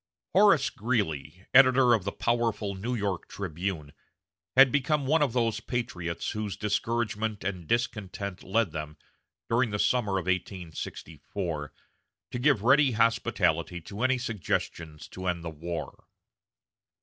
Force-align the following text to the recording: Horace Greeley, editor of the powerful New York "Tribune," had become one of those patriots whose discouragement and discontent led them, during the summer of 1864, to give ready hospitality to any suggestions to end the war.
Horace 0.33 0.71
Greeley, 0.71 1.45
editor 1.53 1.93
of 1.93 2.05
the 2.05 2.11
powerful 2.11 2.73
New 2.73 2.95
York 2.95 3.27
"Tribune," 3.27 3.93
had 4.55 4.71
become 4.71 5.05
one 5.05 5.21
of 5.21 5.33
those 5.33 5.59
patriots 5.59 6.31
whose 6.31 6.57
discouragement 6.57 7.43
and 7.43 7.67
discontent 7.67 8.41
led 8.41 8.71
them, 8.71 8.97
during 9.47 9.69
the 9.69 9.77
summer 9.77 10.13
of 10.17 10.25
1864, 10.25 11.71
to 12.31 12.39
give 12.39 12.63
ready 12.63 12.93
hospitality 12.93 13.79
to 13.81 14.01
any 14.01 14.17
suggestions 14.17 15.07
to 15.09 15.27
end 15.27 15.43
the 15.43 15.51
war. 15.51 16.07